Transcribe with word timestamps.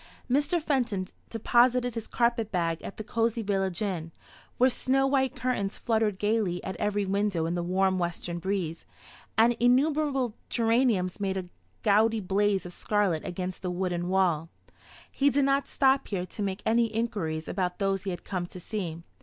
Mr. 0.27 0.59
Fenton 0.59 1.07
deposited 1.29 1.93
his 1.93 2.07
carpet 2.07 2.51
bag 2.51 2.81
at 2.81 2.97
the 2.97 3.03
cosy 3.03 3.43
village 3.43 3.83
inn, 3.83 4.11
where 4.57 4.67
snow 4.67 5.05
white 5.05 5.35
curtains 5.35 5.77
fluttered 5.77 6.17
gaily 6.17 6.57
at 6.63 6.75
every 6.77 7.05
window 7.05 7.45
in 7.45 7.53
the 7.53 7.61
warm 7.61 7.99
western 7.99 8.39
breeze, 8.39 8.87
and 9.37 9.53
innumerable 9.59 10.33
geraniums 10.49 11.19
made 11.19 11.37
a 11.37 11.49
gaudy 11.83 12.19
blaze 12.19 12.65
of 12.65 12.73
scarlet 12.73 13.23
against 13.23 13.61
the 13.61 13.69
wooden 13.69 14.07
wall. 14.09 14.49
He 15.11 15.29
did 15.29 15.45
not 15.45 15.67
stop 15.67 16.07
here 16.07 16.25
to 16.25 16.41
make 16.41 16.63
any 16.65 16.87
inquiries 16.87 17.47
about 17.47 17.77
those 17.77 18.01
he 18.01 18.09
had 18.09 18.23
come 18.23 18.47
to 18.47 18.59
see. 18.59 19.03